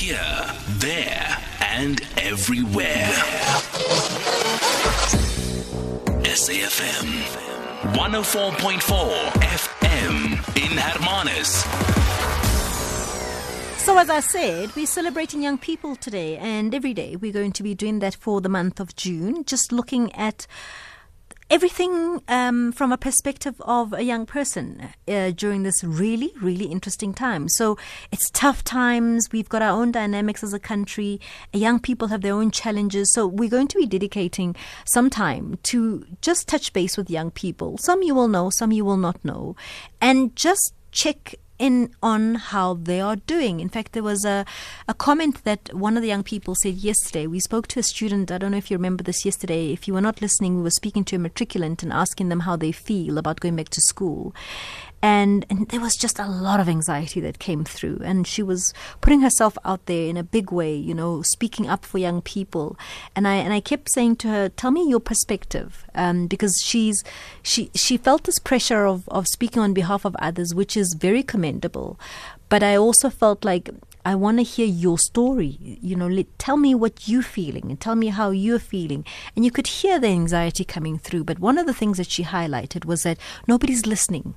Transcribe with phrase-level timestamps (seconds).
[0.00, 3.12] Here, there, and everywhere.
[6.24, 7.20] SAFM
[7.92, 11.66] 104.4 FM in Hermanus.
[13.76, 17.62] So, as I said, we're celebrating young people today, and every day we're going to
[17.62, 20.46] be doing that for the month of June, just looking at
[21.50, 27.12] everything um, from a perspective of a young person uh, during this really, really interesting
[27.12, 27.48] time.
[27.48, 27.76] So
[28.12, 29.28] it's tough times.
[29.32, 31.20] We've got our own dynamics as a country.
[31.52, 33.12] Young people have their own challenges.
[33.12, 37.78] So we're going to be dedicating some time to just touch base with young people.
[37.78, 39.56] Some you will know, some you will not know,
[40.00, 43.60] and just check in on how they are doing.
[43.60, 44.44] In fact, there was a,
[44.88, 47.26] a comment that one of the young people said yesterday.
[47.26, 49.72] We spoke to a student, I don't know if you remember this yesterday.
[49.72, 52.56] If you were not listening, we were speaking to a matriculant and asking them how
[52.56, 54.34] they feel about going back to school
[55.02, 58.74] and, and there was just a lot of anxiety that came through and she was
[59.00, 62.78] putting herself out there in a big way you know speaking up for young people
[63.16, 67.02] and i and i kept saying to her tell me your perspective um, because she's
[67.42, 71.22] she she felt this pressure of of speaking on behalf of others which is very
[71.22, 71.98] commendable
[72.48, 73.70] but i also felt like
[74.02, 75.58] I want to hear your story.
[75.60, 79.04] You know, let, tell me what you're feeling and tell me how you're feeling.
[79.36, 81.24] And you could hear the anxiety coming through.
[81.24, 84.34] But one of the things that she highlighted was that nobody's listening.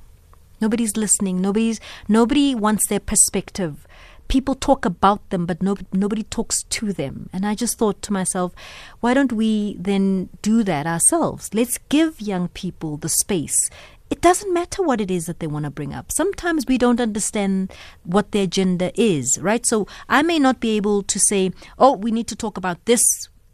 [0.64, 1.42] Nobody's listening.
[1.42, 3.86] Nobody's nobody wants their perspective.
[4.30, 7.30] People talk about them, but no, nobody talks to them.
[7.34, 8.54] And I just thought to myself,
[9.02, 11.54] why don't we then do that ourselves?
[11.54, 13.70] Let's give young people the space
[14.10, 16.12] it doesn't matter what it is that they want to bring up.
[16.12, 19.66] Sometimes we don't understand what their gender is, right?
[19.66, 23.02] So I may not be able to say, oh, we need to talk about this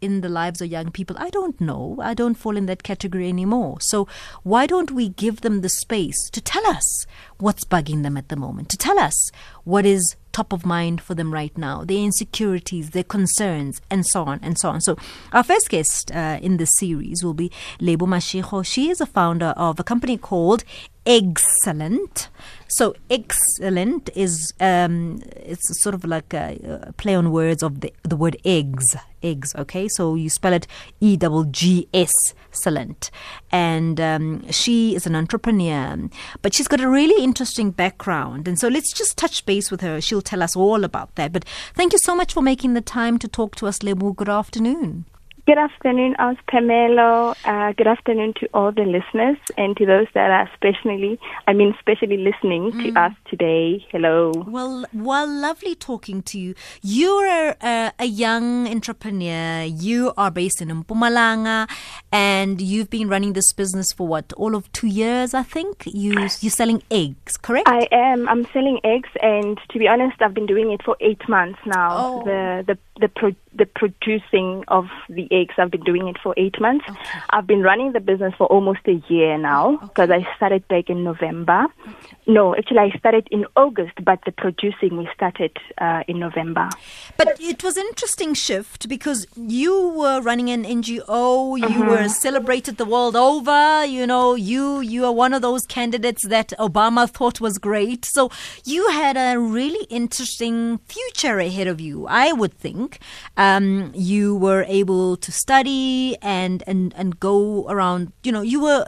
[0.00, 1.16] in the lives of young people?
[1.18, 1.96] I don't know.
[2.00, 3.80] I don't fall in that category anymore.
[3.80, 4.08] So
[4.42, 7.06] why don't we give them the space to tell us
[7.40, 9.30] what's bugging them at the moment, to tell us
[9.64, 14.24] what is top of mind for them right now, their insecurities, their concerns, and so
[14.24, 14.80] on and so on.
[14.80, 14.96] So,
[15.32, 17.50] our first guest uh, in this series will be
[17.80, 18.64] Lebo Mashigo.
[18.64, 20.64] She is a founder of a company called
[21.06, 22.28] Eggscellent.
[22.68, 27.92] So Eggscellent is um, it's sort of like a, a, play on words of the
[28.02, 28.96] the word eggs.
[29.22, 29.88] Eggs, okay.
[29.88, 30.66] So you spell it
[31.00, 32.12] E double G S,
[32.50, 33.10] Eggscellent.
[33.50, 36.08] And um, she is an entrepreneur,
[36.42, 38.48] but she's got a really interesting background.
[38.48, 40.00] And so let's just touch base with her.
[40.00, 41.32] She'll tell us all about that.
[41.32, 41.44] But
[41.74, 44.12] thank you so much for making the time to talk to us, Lebo.
[44.12, 45.04] Good afternoon.
[45.50, 47.34] Good afternoon, Aus Pamelo.
[47.44, 51.18] Uh, good afternoon to all the listeners and to those that are especially,
[51.48, 52.94] I mean, especially listening mm.
[52.94, 53.84] to us today.
[53.90, 54.30] Hello.
[54.46, 56.54] Well, well, lovely talking to you.
[56.82, 59.64] You're a, a young entrepreneur.
[59.64, 61.68] You are based in Mpumalanga,
[62.12, 65.82] and you've been running this business for what, all of two years, I think.
[65.84, 67.68] You you're selling eggs, correct?
[67.68, 68.28] I am.
[68.28, 71.88] I'm selling eggs, and to be honest, I've been doing it for eight months now.
[71.90, 72.24] Oh.
[72.24, 75.39] The the the pro- the producing of the eggs.
[75.58, 76.84] I've been doing it for eight months.
[76.88, 77.18] Okay.
[77.30, 80.26] I've been running the business for almost a year now because okay.
[80.26, 81.66] I started back in November.
[81.88, 82.06] Okay.
[82.26, 86.68] No, actually, I started in August, but the producing we started uh, in November.
[87.16, 91.58] But it was an interesting shift because you were running an NGO.
[91.58, 91.88] You mm-hmm.
[91.88, 93.84] were celebrated the world over.
[93.84, 98.04] You know, you you are one of those candidates that Obama thought was great.
[98.04, 98.30] So
[98.64, 102.06] you had a really interesting future ahead of you.
[102.06, 103.00] I would think.
[103.36, 108.12] Um, you were able to study and and and go around.
[108.22, 108.86] You know, you were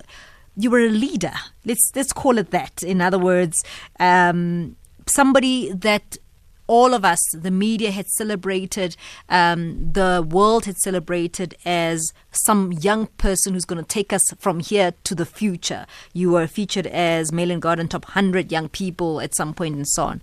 [0.56, 1.34] you were a leader.
[1.64, 2.82] Let's let's call it that.
[2.82, 3.62] In other words,
[3.98, 4.76] um,
[5.06, 6.18] somebody that
[6.66, 8.96] all of us, the media had celebrated,
[9.28, 14.60] um, the world had celebrated as some young person who's going to take us from
[14.60, 15.86] here to the future.
[16.12, 20.04] You were featured as Mail Guardian top 100 young people at some point and so
[20.04, 20.22] on.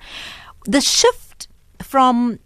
[0.66, 1.48] The shift
[1.82, 2.40] from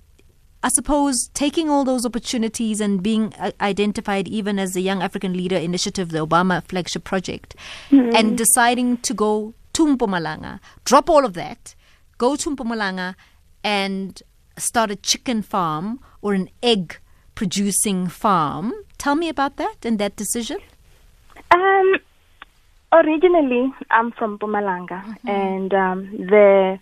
[0.63, 5.34] I suppose taking all those opportunities and being uh, identified even as the Young African
[5.34, 7.56] Leader Initiative, the Obama flagship project,
[7.91, 8.16] mm-hmm.
[8.16, 11.75] and deciding to go to Mpumalanga, drop all of that,
[12.18, 13.16] go to Mpumalanga
[13.62, 14.24] and
[14.57, 16.98] start a chicken farm or an egg
[17.36, 18.74] producing farm.
[18.98, 20.60] Tell me about that and that decision.
[21.51, 21.95] Um,
[22.94, 25.30] originally, I'm from Mpumalanga, mm-hmm.
[25.30, 26.80] and um, the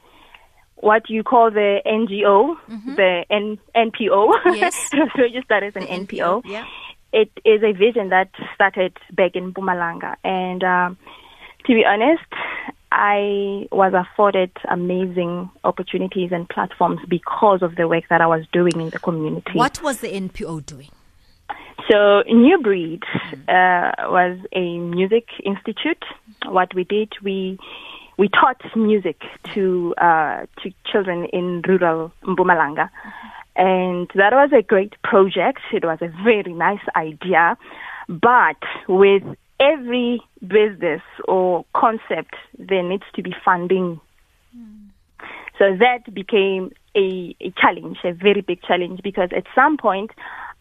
[0.82, 2.96] what you call the NGO, mm-hmm.
[2.96, 4.90] the N- NPO, yes.
[5.18, 6.44] registered as an the NPO.
[6.44, 6.46] NPO.
[6.46, 6.66] Yeah.
[7.14, 10.16] It is a vision that started back in Mpumalanga.
[10.24, 10.98] And um,
[11.66, 12.24] to be honest,
[12.92, 18.80] I was afforded amazing opportunities and platforms because of the work that I was doing
[18.80, 19.54] in the community.
[19.54, 20.90] What was the NPO doing?
[21.90, 23.50] So, NuBreed mm.
[23.50, 26.04] uh, was a music institute.
[26.46, 27.58] What we did, we
[28.18, 29.22] we taught music
[29.54, 32.90] to uh, to children in rural Mpumalanga,
[33.56, 35.60] And that was a great project.
[35.74, 37.58] It was a very nice idea.
[38.08, 39.24] But with
[39.60, 44.00] every business or concept, there needs to be funding.
[44.58, 44.90] Mm.
[45.60, 50.12] So that became a, a challenge, a very big challenge, because at some point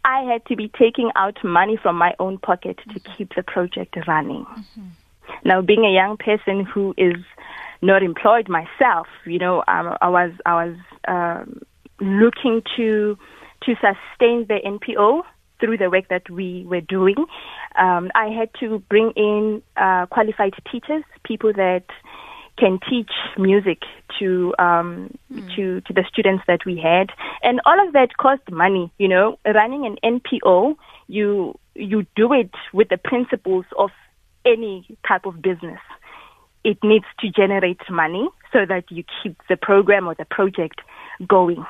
[0.05, 2.93] I had to be taking out money from my own pocket mm-hmm.
[2.93, 4.45] to keep the project running.
[4.45, 4.89] Mm-hmm.
[5.45, 7.17] Now, being a young person who is
[7.83, 10.77] not employed myself, you know, um, I was I was
[11.09, 11.63] um,
[12.01, 13.17] looking to
[13.65, 15.23] to sustain the NPO
[15.61, 17.17] through the work that we were doing.
[17.79, 21.85] Um, I had to bring in uh, qualified teachers, people that
[22.59, 23.79] can teach music
[24.19, 25.57] to um, mm.
[25.57, 27.11] to to the students that we had,
[27.43, 28.93] and all of that cost money.
[28.99, 30.77] You know, running an NPO,
[31.09, 33.91] you you do it with the principles of
[34.45, 35.81] any type of business.
[36.63, 40.81] It needs to generate money so that you keep the program or the project
[41.27, 41.65] going.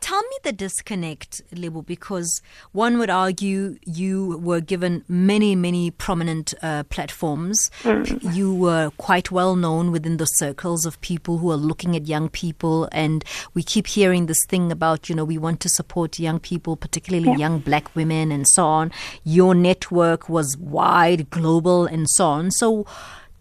[0.00, 2.42] Tell me the disconnect, Lebo, because
[2.72, 7.70] one would argue you were given many, many prominent uh, platforms.
[7.82, 8.34] Mm.
[8.34, 12.28] You were quite well known within the circles of people who are looking at young
[12.28, 12.88] people.
[12.92, 16.76] And we keep hearing this thing about, you know, we want to support young people,
[16.76, 17.36] particularly yeah.
[17.36, 18.92] young black women and so on.
[19.22, 22.50] Your network was wide, global, and so on.
[22.50, 22.86] So,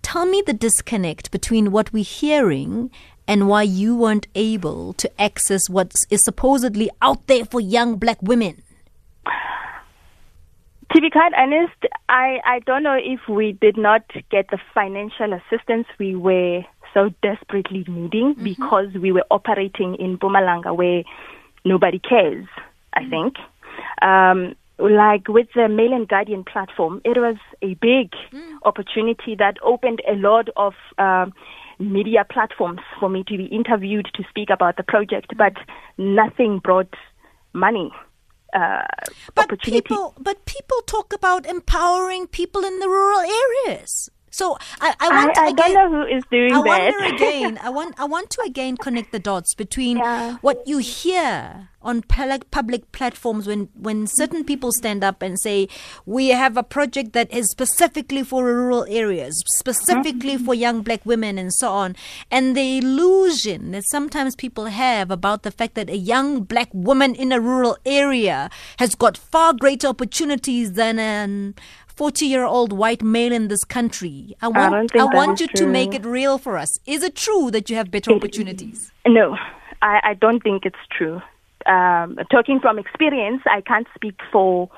[0.01, 2.91] tell me the disconnect between what we're hearing
[3.27, 8.21] and why you weren't able to access what is supposedly out there for young black
[8.21, 8.61] women?
[10.93, 11.73] To be quite honest,
[12.07, 17.09] I, I don't know if we did not get the financial assistance we were so
[17.23, 18.43] desperately needing mm-hmm.
[18.43, 21.03] because we were operating in Mpumalanga where
[21.65, 22.45] nobody cares,
[22.93, 23.09] I mm-hmm.
[23.09, 23.35] think.
[24.01, 28.57] Um, like with the Mail and Guardian platform, it was a big mm.
[28.63, 31.33] opportunity that opened a lot of um,
[31.91, 35.53] media platforms for me to be interviewed to speak about the project, but
[35.97, 36.93] nothing brought
[37.53, 37.91] money.
[38.53, 38.83] Uh,
[39.33, 43.19] but people, but people talk about empowering people in the rural
[43.65, 44.11] areas.
[44.33, 45.37] So I, I want.
[45.37, 46.93] I, I again, don't know who is doing I that.
[46.93, 47.59] Wonder again.
[47.61, 47.93] I want.
[47.99, 50.37] I want to again connect the dots between yeah.
[50.41, 55.67] what you hear on public platforms when when certain people stand up and say
[56.05, 60.45] we have a project that is specifically for rural areas, specifically mm-hmm.
[60.45, 61.95] for young black women and so on,
[62.31, 67.13] and the illusion that sometimes people have about the fact that a young black woman
[67.13, 71.53] in a rural area has got far greater opportunities than an
[71.95, 74.35] 40 year old white male in this country.
[74.41, 75.65] I want, I, I want you true.
[75.65, 76.69] to make it real for us.
[76.85, 78.91] Is it true that you have better it, opportunities?
[79.05, 79.37] No,
[79.81, 81.21] I, I, don't think it's true.
[81.65, 84.69] Um, talking from experience, I can't speak for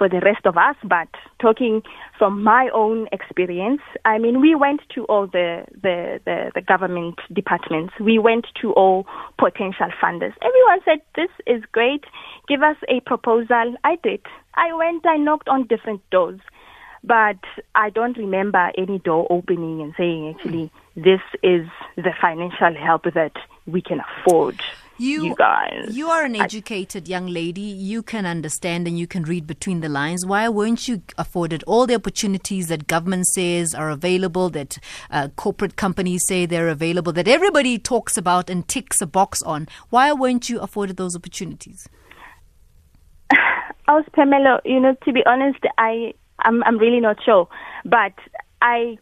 [0.00, 1.08] for the rest of us, but
[1.42, 1.82] talking
[2.18, 7.16] from my own experience, I mean, we went to all the, the, the, the government
[7.30, 7.92] departments.
[8.00, 9.06] We went to all
[9.38, 10.32] potential funders.
[10.40, 12.04] Everyone said, this is great.
[12.48, 13.74] Give us a proposal.
[13.84, 14.22] I did.
[14.54, 16.40] I went, I knocked on different doors.
[17.02, 17.38] But
[17.74, 21.66] I don't remember any door opening and saying, actually, this is
[21.96, 23.32] the financial help that
[23.66, 24.60] we can afford.
[24.98, 25.96] You, you, guys.
[25.96, 27.62] You are an educated I, young lady.
[27.62, 30.26] You can understand and you can read between the lines.
[30.26, 34.76] Why weren't you afforded all the opportunities that government says are available, that
[35.10, 39.68] uh, corporate companies say they're available, that everybody talks about and ticks a box on?
[39.88, 41.88] Why weren't you afforded those opportunities?
[43.30, 44.60] I was Pamela.
[44.66, 47.48] You know, to be honest, I I'm I'm really not sure,
[47.84, 48.12] but
[48.62, 48.98] I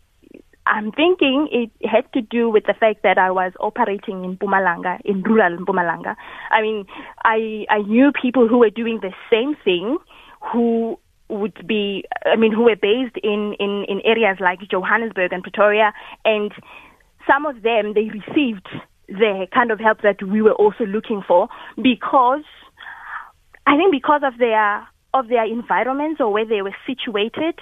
[0.66, 5.00] I'm thinking it had to do with the fact that I was operating in Mpumalanga,
[5.04, 6.14] in rural Mpumalanga.
[6.50, 6.84] I mean,
[7.24, 9.98] I I knew people who were doing the same thing,
[10.52, 15.42] who would be, I mean, who were based in in in areas like Johannesburg and
[15.42, 15.92] Pretoria,
[16.24, 16.52] and
[17.26, 18.68] some of them they received
[19.08, 21.48] the kind of help that we were also looking for
[21.82, 22.44] because
[23.66, 27.58] I think because of their of their environments or where they were situated.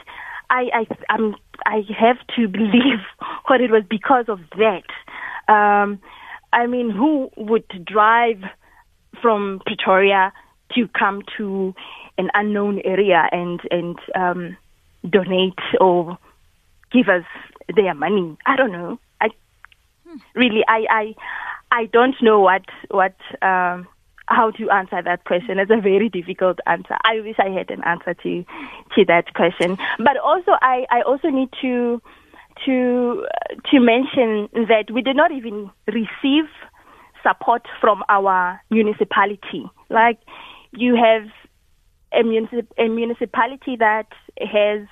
[0.51, 1.35] I I I'm,
[1.65, 3.01] I have to believe
[3.47, 5.53] what it was because of that.
[5.53, 6.01] Um,
[6.53, 8.43] I mean, who would drive
[9.21, 10.33] from Pretoria
[10.75, 11.75] to come to
[12.19, 14.57] an unknown area and and um,
[15.09, 16.19] donate or
[16.93, 17.25] give us
[17.75, 18.37] their money?
[18.47, 18.99] I don't know.
[19.21, 19.29] I
[20.07, 20.19] hmm.
[20.35, 21.15] really I I
[21.71, 23.87] I don't know what what um,
[24.29, 25.59] how to answer that question.
[25.59, 26.97] It's a very difficult answer.
[27.05, 28.45] I wish I had an answer to
[28.95, 29.79] to that question.
[29.99, 32.03] But also, I, I also need to
[32.65, 33.27] to
[33.71, 36.47] to mention that we did not even receive
[37.23, 39.67] support from our municipality.
[39.91, 40.19] Like
[40.73, 41.29] you have
[42.13, 44.07] a, municip- a municipality that
[44.41, 44.87] has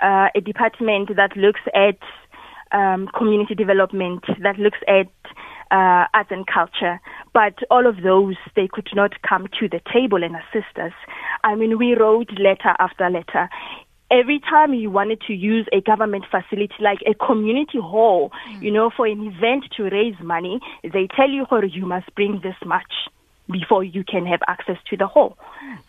[0.00, 1.98] uh, a department that looks at
[2.72, 5.08] um, community development, that looks at
[5.70, 7.00] uh, arts and culture.
[7.32, 10.92] But all of those, they could not come to the table and assist us.
[11.44, 13.48] I mean, we wrote letter after letter
[14.10, 18.62] every time you wanted to use a government facility like a community hall, mm.
[18.62, 22.40] you know, for an event to raise money, they tell you, or you must bring
[22.40, 22.92] this much
[23.50, 25.36] before you can have access to the hall.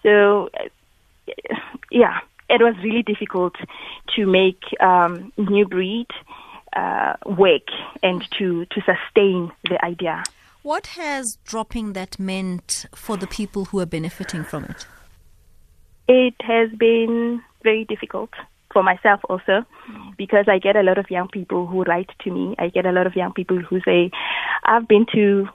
[0.03, 0.69] So, uh,
[1.91, 2.19] yeah,
[2.49, 3.55] it was really difficult
[4.15, 6.09] to make um, NuBreed
[6.75, 7.67] uh, work
[8.03, 10.23] and to, to sustain the idea.
[10.63, 14.85] What has dropping that meant for the people who are benefiting from it?
[16.07, 18.29] It has been very difficult
[18.71, 19.65] for myself also
[20.17, 22.55] because I get a lot of young people who write to me.
[22.59, 24.11] I get a lot of young people who say,
[24.63, 25.47] I've been to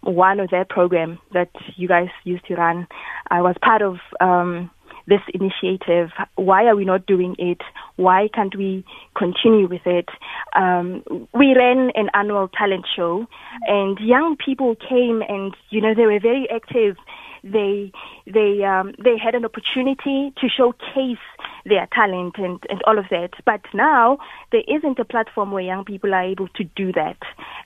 [0.00, 2.86] one of their program that you guys used to run.
[3.30, 4.70] I was part of um,
[5.06, 6.10] this initiative.
[6.36, 7.60] Why are we not doing it?
[7.96, 8.84] Why can't we
[9.16, 10.08] continue with it?
[10.54, 13.26] Um, we ran an annual talent show,
[13.66, 16.96] and young people came, and you know they were very active.
[17.42, 17.92] They
[18.26, 21.18] they um, they had an opportunity to showcase
[21.66, 23.30] their talent and, and all of that.
[23.44, 24.18] But now
[24.52, 27.18] there isn't a platform where young people are able to do that.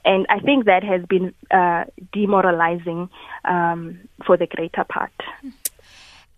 [0.04, 3.10] And I think that has been uh, demoralizing
[3.44, 5.12] um, for the greater part.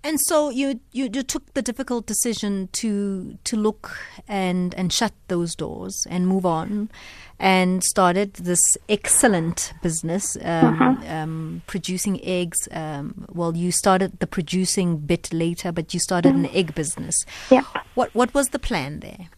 [0.02, 5.12] And so you, you, you took the difficult decision to to look and and shut
[5.28, 6.90] those doors and move on,
[7.38, 11.14] and started this Eggscellent business um, uh-huh.
[11.14, 12.66] um, producing eggs.
[12.73, 16.47] Um, well, you started the producing bit later, but you started mm-hmm.
[16.47, 17.26] an egg business.
[17.50, 17.64] Yeah.
[17.95, 19.28] What what was the plan there?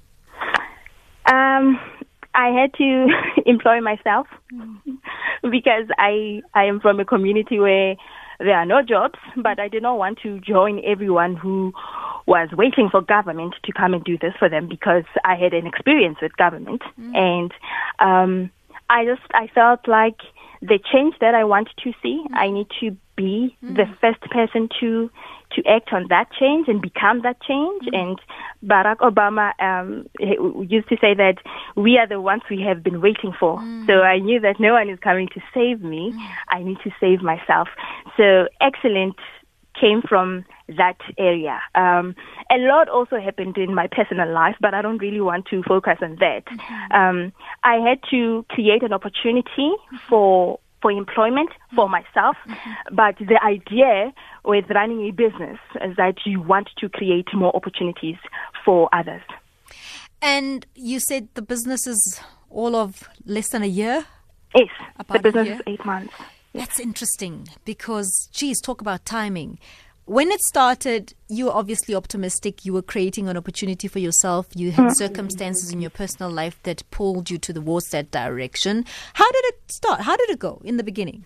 [1.27, 1.81] Um,
[2.35, 3.09] I had to
[3.47, 4.79] employ myself mm.
[5.51, 7.97] because I I am from a community where
[8.43, 11.73] there are no jobs, but I did not want to join everyone who
[12.27, 15.67] was waiting for government to come and do this for them because I had an
[15.67, 17.17] experience with government mm.
[17.17, 17.53] and
[17.99, 18.51] um
[18.89, 20.21] I just I felt like
[20.61, 22.35] the change that I want to see, mm.
[22.35, 23.77] I need to be mm.
[23.77, 25.11] the first person to
[25.55, 27.83] to act on that change and become that change.
[27.85, 27.99] Mm.
[28.01, 28.19] And
[28.65, 30.09] Barack Obama um,
[30.77, 31.37] used to say that
[31.77, 33.59] we are the ones we have been waiting for.
[33.59, 33.87] Mm.
[33.87, 36.13] So I knew that no one is coming to save me.
[36.13, 36.29] Mm.
[36.49, 37.69] I need to save myself.
[38.17, 39.19] So Eggscellent
[39.79, 41.61] came from that area.
[41.75, 42.15] Um,
[42.51, 45.99] a lot also happened in my personal life, but I don't really want to focus
[46.03, 46.45] on that.
[46.47, 46.93] Mm-hmm.
[46.93, 47.33] Um,
[47.65, 49.73] I had to create an opportunity
[50.09, 52.95] for for employment for myself, mm-hmm.
[52.95, 54.13] but the idea
[54.45, 58.17] with running a business is that you want to create more opportunities
[58.65, 59.23] for others.
[60.21, 62.21] And you said the business is
[62.51, 64.05] all of less than a year?
[64.55, 66.13] Yes, about the business is eight months.
[66.53, 69.59] That's interesting because, geez, talk about timing.
[70.05, 72.65] When it started, you were obviously optimistic.
[72.65, 74.49] You were creating an opportunity for yourself.
[74.55, 74.95] You had mm-hmm.
[74.95, 78.85] circumstances in your personal life that pulled you to towards that direction.
[79.15, 80.01] How did it start?
[80.01, 81.25] How did it go in the beginning?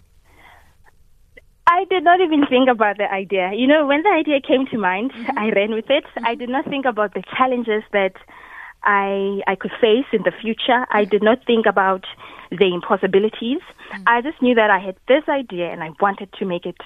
[1.66, 3.50] I did not even think about the idea.
[3.54, 5.38] You know, when the idea came to mind, mm-hmm.
[5.38, 6.04] I ran with it.
[6.04, 6.26] Mm-hmm.
[6.26, 8.12] I did not think about the challenges that
[8.85, 10.87] I I could face in the future.
[10.90, 12.04] I did not think about
[12.50, 13.61] the impossibilities.
[13.92, 14.02] Mm.
[14.06, 16.76] I just knew that I had this idea and I wanted to make it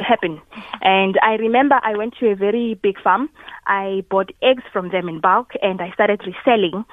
[0.00, 0.40] happen.
[0.80, 3.28] And I remember I went to a very big farm.
[3.66, 6.84] I bought eggs from them in bulk and I started reselling.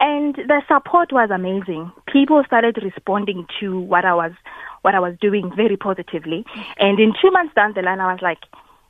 [0.00, 1.92] And the support was amazing.
[2.12, 4.32] People started responding to what I was
[4.82, 6.44] what I was doing very positively.
[6.78, 8.38] And in two months down the line I was like,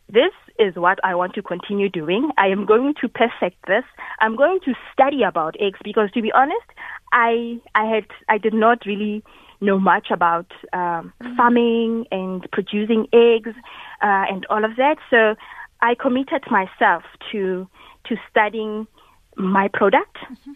[0.08, 2.30] this is what I want to continue doing.
[2.38, 3.84] I am going to perfect this.
[4.20, 6.66] I'm going to study about eggs because to be honest,
[7.12, 9.22] I I had I did not really
[9.66, 11.36] know much about um, mm-hmm.
[11.36, 13.54] farming and producing eggs
[14.02, 14.96] uh, and all of that.
[15.10, 15.34] So
[15.80, 17.68] I committed myself to
[18.06, 18.86] to studying
[19.36, 20.16] my product.
[20.30, 20.52] Mm-hmm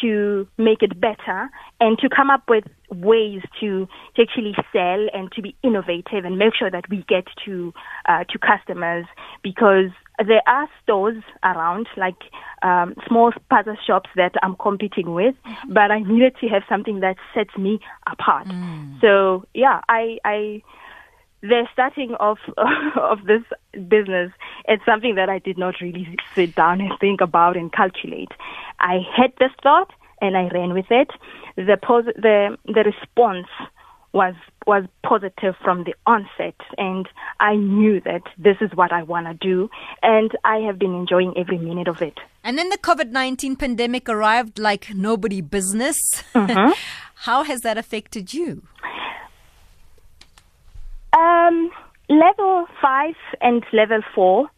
[0.00, 1.48] to make it better
[1.80, 6.38] and to come up with ways to, to actually sell and to be innovative and
[6.38, 7.72] make sure that we get to
[8.08, 9.06] uh, to customers
[9.42, 12.16] because there are stores around like
[12.62, 15.34] um, small spaza shops that I'm competing with,
[15.68, 18.46] but I needed to have something that sets me apart.
[18.46, 19.00] Mm.
[19.00, 20.62] So yeah, I I
[21.42, 22.38] the starting of
[22.96, 23.42] of this
[23.88, 24.32] business
[24.66, 28.30] it's something that I did not really sit down and think about and calculate.
[28.80, 31.10] I had this thought and I ran with it.
[31.56, 33.48] The pos- the the response
[34.14, 34.34] was
[34.66, 37.06] was positive from the onset and
[37.40, 39.68] I knew that this is what I want to do
[40.02, 42.18] and I have been enjoying every minute of it.
[42.42, 45.98] And then the COVID-19 pandemic arrived like nobody business.
[46.34, 46.72] Mm-hmm.
[47.16, 48.62] How has that affected you?
[51.12, 51.70] Um,
[52.08, 54.48] level 5 and level 4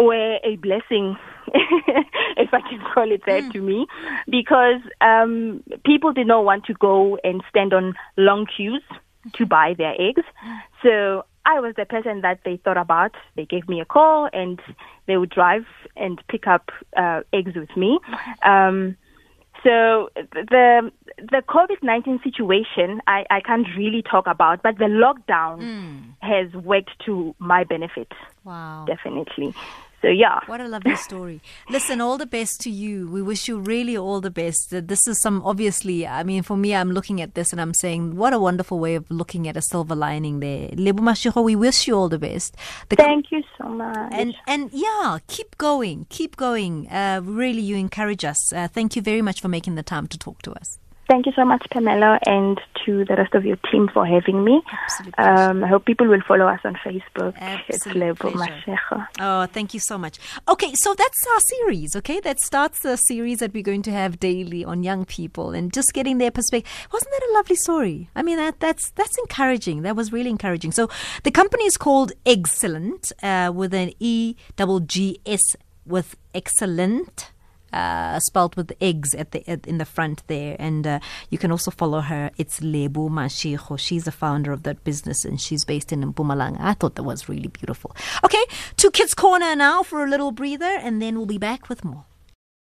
[0.00, 1.16] were a blessing
[2.50, 3.86] if I can call it that, to me,
[4.28, 8.82] because um, people did not want to go and stand on long queues
[9.34, 10.22] to buy their eggs.
[10.82, 13.14] So I was the person that they thought about.
[13.36, 14.60] They gave me a call and
[15.06, 15.64] they would drive
[15.96, 17.98] and pick up uh, eggs with me.
[18.44, 18.96] Um,
[19.62, 25.58] so the the COVID nineteen situation I, I can't really talk about, but the lockdown
[25.60, 26.14] Mm.
[26.22, 28.10] has worked to my benefit,
[28.44, 28.84] Wow.
[28.86, 29.54] definitely.
[30.02, 30.40] So yeah.
[30.46, 31.42] What a lovely story.
[31.68, 33.08] Listen, all the best to you.
[33.10, 34.68] We wish you really all the best.
[34.70, 38.16] This is some, obviously, I mean, for me, I'm looking at this and I'm saying,
[38.16, 40.70] what a wonderful way of looking at a silver lining there.
[40.74, 42.56] Lebo Mashigo, we wish you all the best.
[42.88, 44.12] The com- Thank you so much.
[44.12, 46.88] and and yeah, keep going, keep going.
[46.88, 48.52] Uh, really, you encourage us.
[48.52, 50.79] Uh, thank you very much for making the time to talk to us.
[51.10, 54.62] Thank you so much, Pamela, and to the rest of your team for having me.
[55.18, 57.34] Um, I hope people will follow us on Facebook.
[57.68, 58.54] it's Absolute Lebo pleasure.
[58.64, 59.06] Mashigo.
[59.18, 60.20] Oh, thank you so much.
[60.48, 62.20] Okay, so that's our series, okay?
[62.20, 65.92] That starts the series that we're going to have daily on young people and just
[65.94, 66.70] getting their perspective.
[66.92, 68.08] Wasn't that a lovely story?
[68.14, 69.82] I mean, that that's that's encouraging.
[69.82, 70.70] That was really encouraging.
[70.70, 70.88] So
[71.24, 75.42] the company is called Eggscellent uh, with an E double G S
[75.84, 77.30] with Eggscellent.
[77.72, 80.98] Uh, spelled with eggs at the at, in the front there, and uh,
[81.30, 82.30] you can also follow her.
[82.36, 83.78] It's Lebo Mashigo.
[83.78, 86.58] She's the founder of that business, and she's based in Mpumalanga.
[86.60, 87.94] I thought that was really beautiful.
[88.24, 88.44] Okay,
[88.78, 92.09] to kids corner now for a little breather, and then we'll be back with more.